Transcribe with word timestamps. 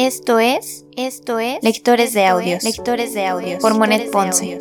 Esto 0.00 0.38
es, 0.38 0.86
esto 0.96 1.40
es 1.40 1.60
Lectores 1.60 2.12
de 2.12 2.24
Audios. 2.24 2.64
es, 2.64 2.76
lectores 2.78 3.14
de 3.14 3.26
audios 3.26 3.60
Por 3.60 3.76
Monet 3.76 4.12
Ponce. 4.12 4.60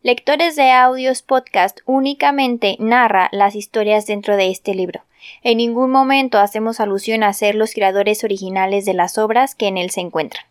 Lectores 0.00 0.56
de 0.56 0.70
Audios 0.70 1.20
Podcast 1.20 1.80
únicamente 1.84 2.76
narra 2.78 3.28
las 3.32 3.54
historias 3.54 4.06
dentro 4.06 4.38
de 4.38 4.50
este 4.50 4.74
libro. 4.74 5.02
En 5.42 5.58
ningún 5.58 5.90
momento 5.90 6.38
hacemos 6.38 6.80
alusión 6.80 7.22
a 7.22 7.32
ser 7.32 7.54
los 7.54 7.74
creadores 7.74 8.24
originales 8.24 8.84
de 8.84 8.94
las 8.94 9.18
obras 9.18 9.54
que 9.54 9.68
en 9.68 9.78
él 9.78 9.90
se 9.90 10.00
encuentran. 10.00 10.44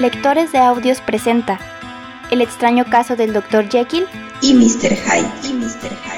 Lectores 0.00 0.52
de 0.52 0.58
Audios 0.58 1.00
presenta 1.00 1.58
El 2.30 2.40
extraño 2.40 2.84
caso 2.84 3.16
del 3.16 3.32
Dr. 3.32 3.68
Jekyll 3.68 4.06
y 4.40 4.54
Mr. 4.54 4.94
Hyde. 4.94 5.48
Y 5.48 5.52
Mr. 5.54 5.90
Hyde. 6.04 6.17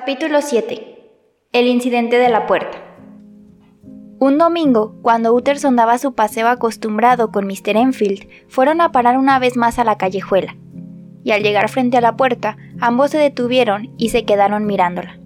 Capítulo 0.00 0.42
7. 0.42 1.10
El 1.50 1.66
incidente 1.66 2.18
de 2.18 2.28
la 2.28 2.46
puerta. 2.46 2.78
Un 4.20 4.38
domingo, 4.38 4.94
cuando 5.02 5.34
Utterson 5.34 5.74
daba 5.74 5.98
su 5.98 6.14
paseo 6.14 6.46
acostumbrado 6.46 7.32
con 7.32 7.48
Mr. 7.48 7.76
Enfield, 7.76 8.28
fueron 8.46 8.80
a 8.80 8.92
parar 8.92 9.18
una 9.18 9.40
vez 9.40 9.56
más 9.56 9.80
a 9.80 9.82
la 9.82 9.98
callejuela. 9.98 10.56
Y 11.24 11.32
al 11.32 11.42
llegar 11.42 11.68
frente 11.68 11.96
a 11.96 12.00
la 12.00 12.16
puerta, 12.16 12.56
ambos 12.78 13.10
se 13.10 13.18
detuvieron 13.18 13.92
y 13.98 14.10
se 14.10 14.24
quedaron 14.24 14.66
mirándola. 14.66 15.18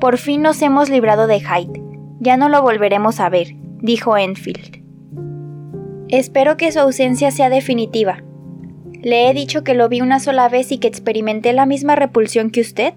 Por 0.00 0.18
fin 0.18 0.42
nos 0.42 0.60
hemos 0.62 0.90
librado 0.90 1.28
de 1.28 1.38
Hyde. 1.38 1.80
Ya 2.18 2.36
no 2.36 2.48
lo 2.48 2.62
volveremos 2.62 3.20
a 3.20 3.28
ver, 3.28 3.54
dijo 3.78 4.16
Enfield. 4.16 4.82
Espero 6.08 6.56
que 6.56 6.72
su 6.72 6.80
ausencia 6.80 7.30
sea 7.30 7.48
definitiva. 7.50 8.24
Le 9.00 9.30
he 9.30 9.32
dicho 9.32 9.62
que 9.62 9.74
lo 9.74 9.88
vi 9.88 10.00
una 10.00 10.18
sola 10.18 10.48
vez 10.48 10.72
y 10.72 10.78
que 10.78 10.88
experimenté 10.88 11.52
la 11.52 11.66
misma 11.66 11.94
repulsión 11.94 12.50
que 12.50 12.62
usted. 12.62 12.94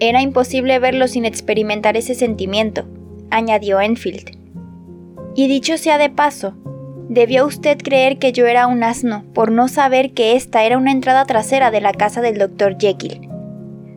Era 0.00 0.22
imposible 0.22 0.78
verlo 0.78 1.08
sin 1.08 1.24
experimentar 1.24 1.96
ese 1.96 2.14
sentimiento, 2.14 2.84
añadió 3.30 3.80
Enfield. 3.80 4.38
Y 5.34 5.48
dicho 5.48 5.76
sea 5.76 5.98
de 5.98 6.10
paso, 6.10 6.54
debió 7.08 7.46
usted 7.46 7.78
creer 7.78 8.18
que 8.18 8.32
yo 8.32 8.46
era 8.46 8.66
un 8.66 8.82
asno 8.84 9.24
por 9.34 9.50
no 9.50 9.66
saber 9.68 10.12
que 10.12 10.36
esta 10.36 10.64
era 10.64 10.78
una 10.78 10.92
entrada 10.92 11.24
trasera 11.24 11.70
de 11.70 11.80
la 11.80 11.92
casa 11.92 12.20
del 12.20 12.38
Dr. 12.38 12.76
Jekyll. 12.78 13.28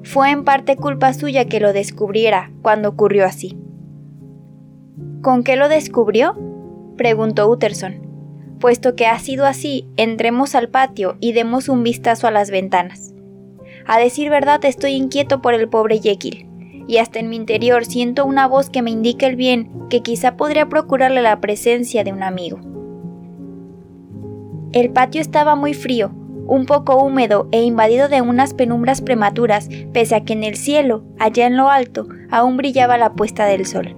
Fue 0.03 0.31
en 0.31 0.43
parte 0.43 0.75
culpa 0.75 1.13
suya 1.13 1.45
que 1.45 1.59
lo 1.59 1.73
descubriera 1.73 2.51
cuando 2.61 2.89
ocurrió 2.89 3.25
así. 3.25 3.57
¿Con 5.21 5.43
qué 5.43 5.55
lo 5.55 5.69
descubrió? 5.69 6.35
preguntó 6.97 7.47
Utterson. 7.49 8.07
Puesto 8.59 8.95
que 8.95 9.07
ha 9.07 9.17
sido 9.19 9.45
así, 9.45 9.87
entremos 9.97 10.55
al 10.55 10.69
patio 10.69 11.17
y 11.19 11.33
demos 11.33 11.69
un 11.69 11.83
vistazo 11.83 12.27
a 12.27 12.31
las 12.31 12.49
ventanas. 12.49 13.13
A 13.85 13.99
decir 13.99 14.29
verdad 14.29 14.63
estoy 14.65 14.93
inquieto 14.93 15.41
por 15.41 15.53
el 15.53 15.67
pobre 15.67 15.99
Jekyll, 15.99 16.47
y 16.87 16.97
hasta 16.97 17.19
en 17.19 17.29
mi 17.29 17.35
interior 17.35 17.85
siento 17.85 18.25
una 18.25 18.47
voz 18.47 18.69
que 18.69 18.81
me 18.81 18.91
indica 18.91 19.27
el 19.27 19.35
bien 19.35 19.69
que 19.89 20.01
quizá 20.01 20.37
podría 20.37 20.67
procurarle 20.69 21.21
la 21.21 21.39
presencia 21.39 22.03
de 22.03 22.13
un 22.13 22.23
amigo. 22.23 22.59
El 24.73 24.91
patio 24.91 25.21
estaba 25.21 25.55
muy 25.55 25.73
frío, 25.73 26.11
un 26.47 26.65
poco 26.65 27.01
húmedo 27.01 27.47
e 27.51 27.61
invadido 27.63 28.09
de 28.09 28.21
unas 28.21 28.53
penumbras 28.53 29.01
prematuras, 29.01 29.69
pese 29.93 30.15
a 30.15 30.21
que 30.21 30.33
en 30.33 30.43
el 30.43 30.55
cielo, 30.55 31.03
allá 31.19 31.47
en 31.47 31.57
lo 31.57 31.69
alto, 31.69 32.07
aún 32.29 32.57
brillaba 32.57 32.97
la 32.97 33.13
puesta 33.13 33.45
del 33.45 33.65
sol. 33.65 33.95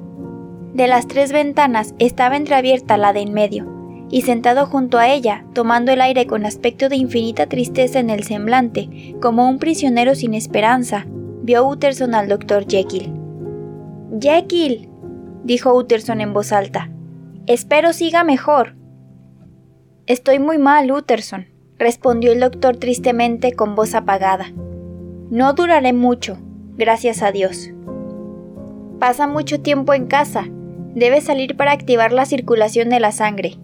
De 0.73 0.87
las 0.87 1.07
tres 1.07 1.31
ventanas 1.31 1.93
estaba 1.99 2.35
entreabierta 2.35 2.97
la 2.97 3.13
de 3.13 3.21
en 3.21 3.33
medio, 3.33 3.72
y 4.13 4.21
sentado 4.21 4.67
junto 4.67 4.99
a 4.99 5.09
ella, 5.09 5.43
tomando 5.53 5.91
el 5.91 5.99
aire 5.99 6.27
con 6.27 6.45
aspecto 6.45 6.87
de 6.87 6.97
infinita 6.97 7.47
tristeza 7.47 7.99
en 7.99 8.11
el 8.11 8.23
semblante, 8.23 9.15
como 9.19 9.49
un 9.49 9.57
prisionero 9.57 10.13
sin 10.13 10.35
esperanza, 10.35 11.07
vio 11.41 11.67
Utterson 11.67 12.13
al 12.13 12.27
doctor 12.27 12.67
Jekyll. 12.67 13.11
Jekyll, 14.21 14.87
dijo 15.43 15.73
Utterson 15.73 16.21
en 16.21 16.31
voz 16.31 16.51
alta. 16.51 16.91
Espero 17.47 17.91
siga 17.91 18.23
mejor. 18.23 18.75
Estoy 20.05 20.37
muy 20.37 20.59
mal, 20.59 20.91
Utterson, 20.91 21.47
respondió 21.79 22.33
el 22.33 22.39
doctor 22.39 22.77
tristemente 22.77 23.53
con 23.53 23.73
voz 23.73 23.95
apagada. 23.95 24.45
No 25.31 25.53
duraré 25.53 25.91
mucho, 25.91 26.37
gracias 26.77 27.23
a 27.23 27.31
Dios. 27.31 27.71
Pasa 28.99 29.25
mucho 29.25 29.59
tiempo 29.61 29.95
en 29.95 30.05
casa. 30.05 30.45
Debe 30.93 31.19
salir 31.19 31.57
para 31.57 31.71
activar 31.71 32.13
la 32.13 32.27
circulación 32.27 32.89
de 32.89 32.99
la 32.99 33.11
sangre. 33.11 33.57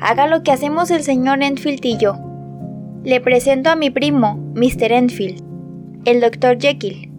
Haga 0.00 0.26
lo 0.26 0.42
que 0.42 0.52
hacemos 0.52 0.90
el 0.90 1.02
señor 1.02 1.42
Enfield 1.42 1.84
y 1.84 1.96
yo. 1.96 2.18
Le 3.02 3.20
presento 3.20 3.70
a 3.70 3.76
mi 3.76 3.90
primo, 3.90 4.36
Mr. 4.54 4.92
Enfield, 4.92 5.42
el 6.04 6.20
doctor 6.20 6.58
Jekyll. 6.58 7.10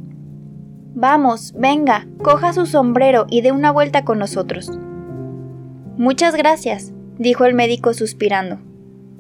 Vamos, 0.94 1.54
venga, 1.58 2.08
coja 2.22 2.54
su 2.54 2.66
sombrero 2.66 3.26
y 3.30 3.42
dé 3.42 3.52
una 3.52 3.72
vuelta 3.72 4.04
con 4.04 4.20
nosotros. 4.20 4.72
Muchas 5.98 6.36
gracias, 6.36 6.94
dijo 7.18 7.46
el 7.46 7.54
médico 7.54 7.94
suspirando. 7.94 8.60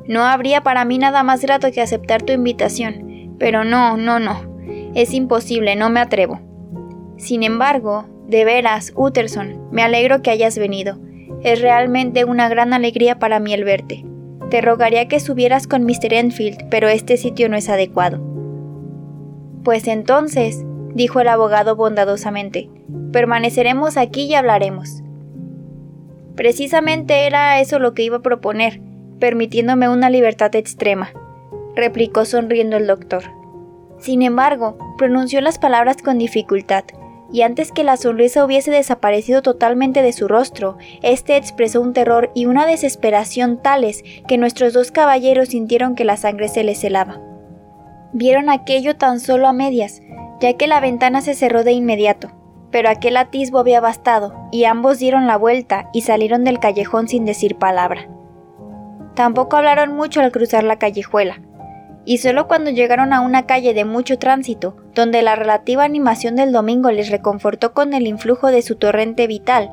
No 0.07 0.23
habría 0.23 0.61
para 0.61 0.85
mí 0.85 0.97
nada 0.97 1.23
más 1.23 1.41
grato 1.41 1.71
que 1.71 1.81
aceptar 1.81 2.21
tu 2.21 2.33
invitación, 2.33 3.35
pero 3.39 3.63
no, 3.63 3.97
no, 3.97 4.19
no. 4.19 4.57
Es 4.93 5.13
imposible, 5.13 5.75
no 5.75 5.89
me 5.89 5.99
atrevo. 5.99 6.39
Sin 7.17 7.43
embargo, 7.43 8.05
de 8.27 8.45
veras, 8.45 8.93
Utterson, 8.95 9.69
me 9.71 9.83
alegro 9.83 10.21
que 10.21 10.31
hayas 10.31 10.57
venido. 10.57 10.99
Es 11.47 11.61
realmente 11.61 12.25
una 12.25 12.49
gran 12.49 12.73
alegría 12.73 13.19
para 13.19 13.39
mí 13.39 13.53
el 13.53 13.63
verte. 13.63 14.03
Te 14.51 14.59
rogaría 14.59 15.07
que 15.07 15.21
subieras 15.21 15.65
con 15.65 15.85
Mr. 15.85 16.11
Enfield, 16.11 16.67
pero 16.69 16.89
este 16.89 17.15
sitio 17.15 17.47
no 17.47 17.55
es 17.55 17.69
adecuado. 17.69 18.19
Pues 19.63 19.87
entonces, 19.87 20.65
dijo 20.93 21.21
el 21.21 21.29
abogado 21.29 21.77
bondadosamente, 21.77 22.69
permaneceremos 23.13 23.95
aquí 23.95 24.23
y 24.23 24.33
hablaremos. 24.33 25.01
Precisamente 26.35 27.25
era 27.25 27.61
eso 27.61 27.79
lo 27.79 27.93
que 27.93 28.03
iba 28.03 28.17
a 28.17 28.21
proponer, 28.21 28.81
permitiéndome 29.17 29.87
una 29.87 30.09
libertad 30.09 30.53
extrema, 30.53 31.13
replicó 31.77 32.25
sonriendo 32.25 32.75
el 32.75 32.87
doctor. 32.87 33.23
Sin 33.99 34.21
embargo, 34.21 34.77
pronunció 34.97 35.39
las 35.39 35.59
palabras 35.59 36.01
con 36.03 36.17
dificultad, 36.17 36.83
y 37.31 37.41
antes 37.41 37.71
que 37.71 37.83
la 37.83 37.97
sonrisa 37.97 38.43
hubiese 38.45 38.71
desaparecido 38.71 39.41
totalmente 39.41 40.01
de 40.01 40.13
su 40.13 40.27
rostro, 40.27 40.77
éste 41.01 41.35
expresó 41.35 41.81
un 41.81 41.93
terror 41.93 42.31
y 42.33 42.45
una 42.45 42.65
desesperación 42.65 43.61
tales 43.61 44.03
que 44.27 44.37
nuestros 44.37 44.73
dos 44.73 44.91
caballeros 44.91 45.49
sintieron 45.49 45.95
que 45.95 46.05
la 46.05 46.17
sangre 46.17 46.47
se 46.47 46.63
les 46.63 46.83
helaba. 46.83 47.19
Vieron 48.13 48.49
aquello 48.49 48.95
tan 48.95 49.19
solo 49.19 49.47
a 49.47 49.53
medias, 49.53 50.01
ya 50.39 50.53
que 50.53 50.67
la 50.67 50.79
ventana 50.79 51.21
se 51.21 51.33
cerró 51.33 51.63
de 51.63 51.73
inmediato, 51.73 52.31
pero 52.71 52.89
aquel 52.89 53.17
atisbo 53.17 53.59
había 53.59 53.81
bastado, 53.81 54.33
y 54.51 54.65
ambos 54.65 54.99
dieron 54.99 55.27
la 55.27 55.37
vuelta 55.37 55.89
y 55.93 56.01
salieron 56.01 56.43
del 56.43 56.59
callejón 56.59 57.07
sin 57.07 57.25
decir 57.25 57.57
palabra. 57.57 58.07
Tampoco 59.15 59.57
hablaron 59.57 59.95
mucho 59.95 60.21
al 60.21 60.31
cruzar 60.31 60.63
la 60.63 60.77
callejuela, 60.77 61.41
y 62.07 62.19
solo 62.19 62.47
cuando 62.47 62.71
llegaron 62.71 63.11
a 63.11 63.19
una 63.19 63.45
calle 63.45 63.73
de 63.73 63.83
mucho 63.83 64.17
tránsito, 64.17 64.77
donde 64.95 65.21
la 65.21 65.35
relativa 65.35 65.83
animación 65.83 66.37
del 66.37 66.53
domingo 66.53 66.89
les 66.89 67.09
reconfortó 67.09 67.73
con 67.73 67.93
el 67.93 68.07
influjo 68.07 68.47
de 68.47 68.61
su 68.61 68.77
torrente 68.77 69.27
vital, 69.27 69.69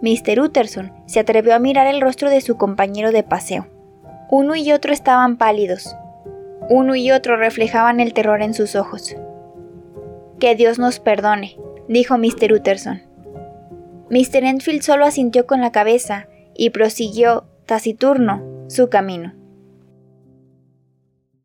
Mr. 0.00 0.40
Utterson 0.40 0.94
se 1.04 1.20
atrevió 1.20 1.54
a 1.54 1.58
mirar 1.58 1.86
el 1.86 2.00
rostro 2.00 2.30
de 2.30 2.40
su 2.40 2.56
compañero 2.56 3.12
de 3.12 3.22
paseo. 3.22 3.66
Uno 4.30 4.56
y 4.56 4.72
otro 4.72 4.94
estaban 4.94 5.36
pálidos. 5.36 5.94
Uno 6.70 6.94
y 6.94 7.10
otro 7.10 7.36
reflejaban 7.36 8.00
el 8.00 8.14
terror 8.14 8.40
en 8.40 8.54
sus 8.54 8.76
ojos. 8.76 9.14
Que 10.40 10.54
Dios 10.54 10.78
nos 10.78 11.00
perdone, 11.00 11.58
dijo 11.86 12.16
Mr. 12.16 12.50
Utterson. 12.54 13.02
Mr. 14.08 14.44
Enfield 14.44 14.80
solo 14.80 15.04
asintió 15.04 15.46
con 15.46 15.60
la 15.60 15.70
cabeza 15.70 16.28
y 16.54 16.70
prosiguió, 16.70 17.44
taciturno, 17.66 18.42
su 18.68 18.88
camino. 18.88 19.34